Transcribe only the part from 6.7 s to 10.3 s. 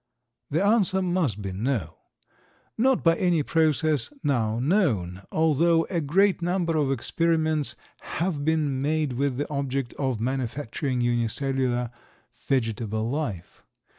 of experiments have been made with the object of